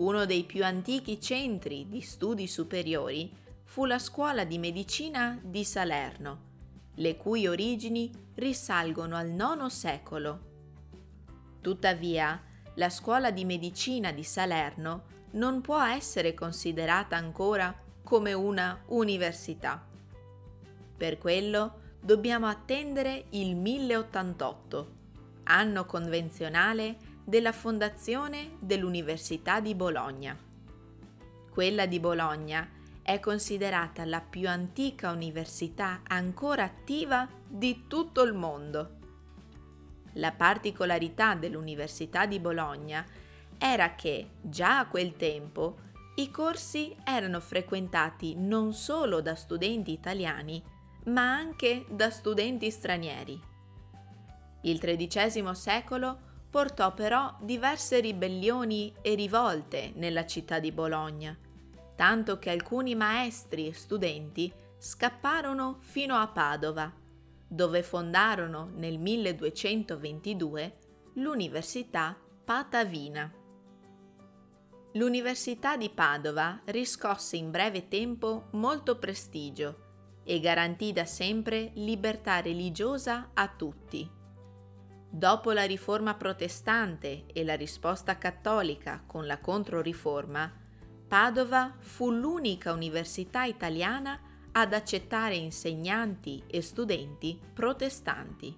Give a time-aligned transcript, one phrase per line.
[0.00, 3.30] Uno dei più antichi centri di studi superiori
[3.64, 6.38] fu la scuola di medicina di Salerno,
[6.94, 10.40] le cui origini risalgono al IX secolo.
[11.60, 12.42] Tuttavia,
[12.76, 19.86] la scuola di medicina di Salerno non può essere considerata ancora come una università.
[20.96, 24.92] Per quello dobbiamo attendere il 1088,
[25.44, 30.36] anno convenzionale della fondazione dell'Università di Bologna.
[31.50, 32.68] Quella di Bologna
[33.02, 38.98] è considerata la più antica università ancora attiva di tutto il mondo.
[40.14, 43.04] La particolarità dell'Università di Bologna
[43.58, 50.62] era che già a quel tempo i corsi erano frequentati non solo da studenti italiani,
[51.06, 53.40] ma anche da studenti stranieri.
[54.62, 61.38] Il XIII secolo portò però diverse ribellioni e rivolte nella città di Bologna,
[61.94, 66.92] tanto che alcuni maestri e studenti scapparono fino a Padova,
[67.46, 70.78] dove fondarono nel 1222
[71.14, 73.32] l'Università Patavina.
[74.94, 79.88] L'Università di Padova riscosse in breve tempo molto prestigio
[80.24, 84.18] e garantì da sempre libertà religiosa a tutti
[85.12, 90.50] Dopo la riforma protestante e la risposta cattolica con la Controriforma,
[91.08, 94.20] Padova fu l'unica università italiana
[94.52, 98.56] ad accettare insegnanti e studenti protestanti.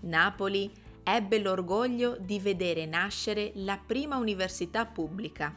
[0.00, 0.72] Napoli
[1.04, 5.54] ebbe l'orgoglio di vedere nascere la prima università pubblica.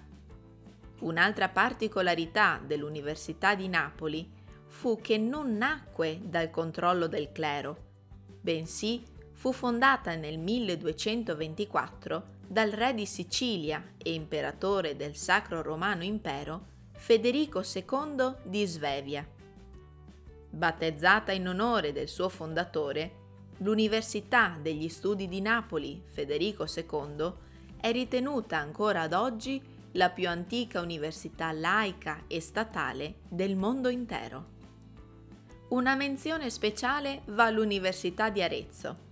[0.99, 4.31] Un'altra particolarità dell'Università di Napoli
[4.67, 7.77] fu che non nacque dal controllo del clero,
[8.39, 9.11] bensì
[9.43, 17.61] fu fondata nel 1224 dal re di Sicilia e imperatore del Sacro Romano Impero Federico
[17.61, 19.27] II di Svevia.
[20.49, 23.15] Battezzata in onore del suo fondatore,
[23.57, 27.33] l'Università degli Studi di Napoli Federico II
[27.81, 29.61] è ritenuta ancora ad oggi
[29.91, 34.51] la più antica università laica e statale del mondo intero.
[35.71, 39.02] Una menzione speciale va all'Università di Arezzo,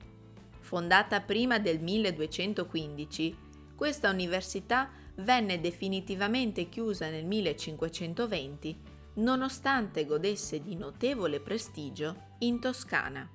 [0.71, 3.37] Fondata prima del 1215,
[3.75, 8.81] questa università venne definitivamente chiusa nel 1520,
[9.15, 13.29] nonostante godesse di notevole prestigio in Toscana.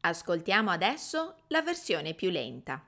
[0.00, 2.86] Ascoltiamo adesso la versione più lenta.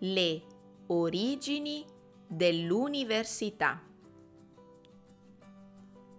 [0.00, 0.42] Le
[0.88, 1.82] origini
[2.28, 3.88] dell'università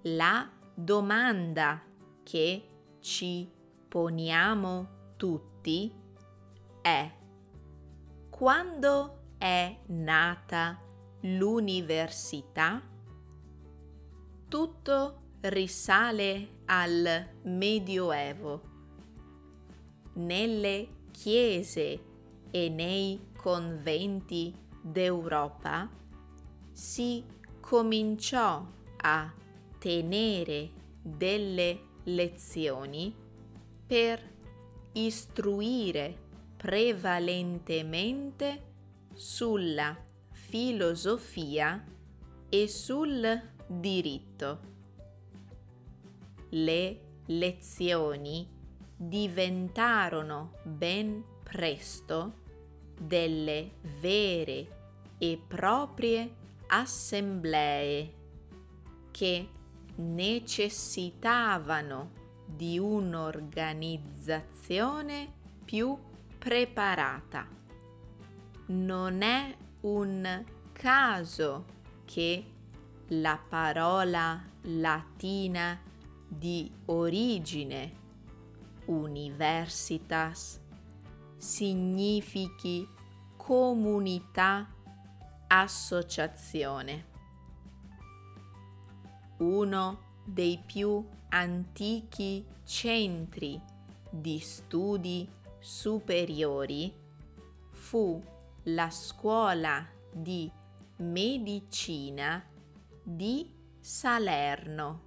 [0.04, 1.82] la domanda
[2.24, 2.68] che
[3.00, 3.50] ci
[3.88, 5.94] poniamo tutti
[6.82, 7.12] è
[8.30, 10.80] quando è nata
[11.22, 12.82] l'università?
[14.48, 18.62] Tutto risale al Medioevo.
[20.14, 22.04] Nelle chiese
[22.50, 25.88] e nei conventi d'Europa
[26.72, 27.24] si
[27.60, 28.66] cominciò
[29.04, 29.34] a
[29.82, 30.70] tenere
[31.02, 33.16] delle lezioni
[33.88, 34.22] per
[34.92, 36.16] istruire
[36.56, 38.62] prevalentemente
[39.16, 39.98] sulla
[40.30, 41.84] filosofia
[42.48, 44.60] e sul diritto.
[46.50, 48.48] Le lezioni
[48.96, 52.34] diventarono ben presto
[53.00, 54.78] delle vere
[55.18, 56.36] e proprie
[56.68, 58.14] assemblee
[59.10, 59.50] che
[59.96, 62.12] necessitavano
[62.46, 65.34] di un'organizzazione
[65.64, 65.98] più
[66.38, 67.48] preparata.
[68.68, 71.66] Non è un caso
[72.06, 72.46] che
[73.08, 75.80] la parola latina
[76.28, 78.00] di origine
[78.86, 80.60] universitas
[81.38, 82.88] significhi
[83.36, 84.68] comunità,
[85.48, 87.11] associazione.
[89.42, 93.60] Uno dei più antichi centri
[94.08, 95.28] di studi
[95.58, 96.94] superiori
[97.72, 98.22] fu
[98.66, 100.52] la scuola di
[100.98, 102.46] medicina
[103.02, 105.02] di Salerno,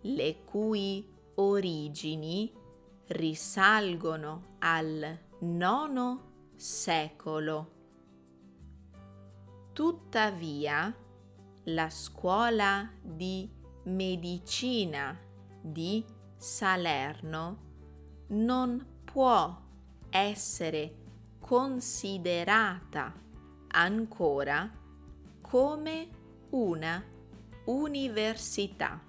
[0.00, 2.50] le cui origini
[3.08, 6.18] risalgono al IX
[6.56, 7.70] secolo.
[9.74, 11.01] Tuttavia,
[11.64, 13.48] la scuola di
[13.84, 15.16] medicina
[15.60, 16.04] di
[16.36, 17.70] Salerno
[18.28, 19.60] non può
[20.10, 20.94] essere
[21.38, 23.12] considerata
[23.68, 24.68] ancora
[25.40, 26.08] come
[26.50, 27.00] una
[27.66, 29.00] università.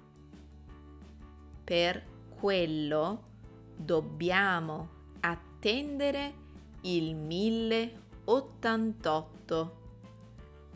[1.64, 2.06] Per
[2.38, 3.22] quello
[3.76, 4.88] dobbiamo
[5.20, 6.42] attendere
[6.82, 9.82] il 1088,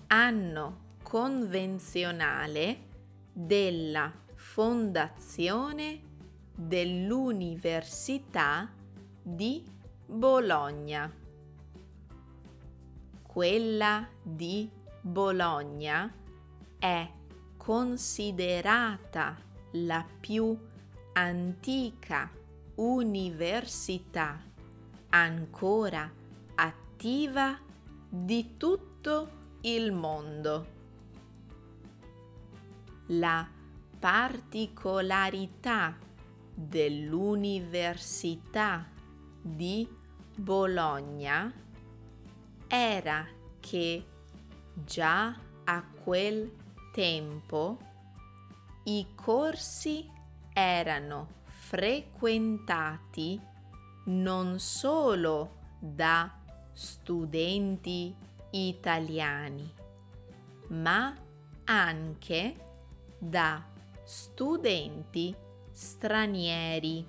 [0.08, 2.86] anno convenzionale
[3.32, 6.02] della fondazione
[6.54, 8.70] dell'Università
[9.22, 9.64] di
[10.04, 11.10] Bologna.
[13.22, 14.70] Quella di
[15.00, 16.12] Bologna
[16.78, 17.10] è
[17.56, 19.34] considerata
[19.72, 20.54] la più
[21.14, 22.30] antica
[22.74, 24.38] università
[25.08, 26.12] ancora
[26.54, 27.58] attiva
[28.06, 29.30] di tutto
[29.62, 30.76] il mondo.
[33.12, 33.48] La
[33.98, 35.96] particolarità
[36.54, 38.86] dell'Università
[39.40, 39.88] di
[40.36, 41.50] Bologna
[42.66, 43.26] era
[43.60, 44.04] che
[44.74, 45.34] già
[45.64, 46.52] a quel
[46.92, 47.78] tempo
[48.84, 50.06] i corsi
[50.52, 53.40] erano frequentati
[54.04, 56.30] non solo da
[56.72, 58.14] studenti
[58.50, 59.72] italiani,
[60.68, 61.14] ma
[61.64, 62.66] anche
[63.18, 63.64] da
[64.04, 65.34] studenti
[65.70, 67.06] stranieri.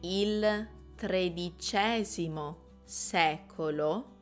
[0.00, 2.54] Il XIII
[2.84, 4.14] secolo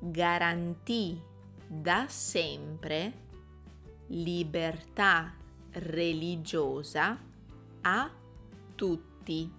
[0.00, 1.22] garantì
[1.68, 3.12] da sempre
[4.08, 5.32] libertà
[5.70, 7.16] religiosa
[7.82, 8.10] a
[8.74, 9.52] tutti.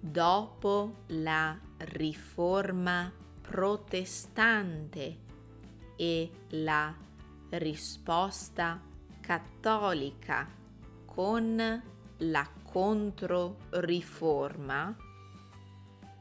[0.00, 5.18] Dopo la riforma protestante
[5.96, 6.94] e la
[7.50, 8.80] risposta
[9.20, 10.62] cattolica
[11.14, 11.82] con
[12.16, 14.96] la controriforma,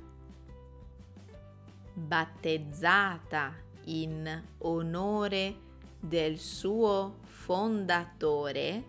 [1.92, 5.54] Battezzata in onore
[6.00, 8.84] del suo fondatore,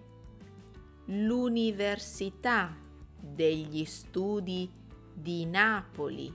[1.06, 2.76] l'Università
[3.20, 4.70] degli Studi
[5.14, 6.34] di Napoli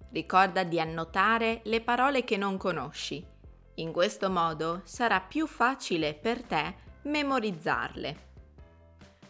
[0.09, 3.23] Ricorda di annotare le parole che non conosci.
[3.75, 8.17] In questo modo sarà più facile per te memorizzarle.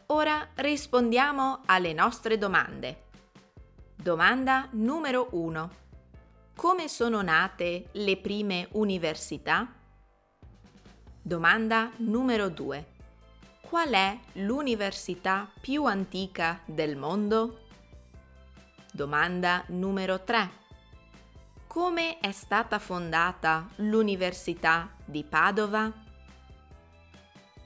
[0.06, 3.08] Ora rispondiamo alle nostre domande.
[3.98, 5.72] Domanda numero 1.
[6.56, 9.74] Come sono nate le prime università?
[11.22, 12.86] Domanda numero 2.
[13.60, 17.68] Qual è l'università più antica del mondo?
[19.00, 20.50] Domanda numero 3.
[21.68, 25.89] Come è stata fondata l'Università di Padova?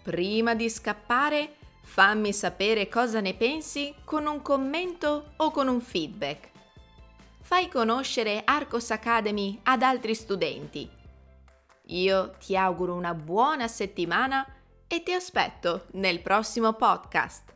[0.03, 6.51] Prima di scappare, Fammi sapere cosa ne pensi con un commento o con un feedback.
[7.41, 10.87] Fai conoscere Arcos Academy ad altri studenti.
[11.87, 14.45] Io ti auguro una buona settimana
[14.85, 17.52] e ti aspetto nel prossimo podcast.